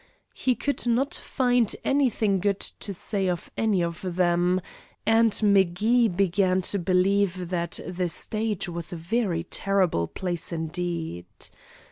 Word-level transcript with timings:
He 0.33 0.55
could 0.55 0.87
not 0.87 1.13
find 1.13 1.75
anything 1.85 2.39
good 2.39 2.59
to 2.59 2.91
say 2.91 3.27
of 3.29 3.51
any 3.55 3.83
of 3.83 4.15
them, 4.15 4.59
and 5.05 5.31
M'Gee 5.43 6.07
began 6.07 6.61
to 6.61 6.79
believe 6.79 7.49
that 7.49 7.79
the 7.87 8.09
stage 8.09 8.67
was 8.67 8.91
a 8.91 8.97
very 8.97 9.43
terrible 9.43 10.07
place 10.07 10.51
indeed. 10.51 11.27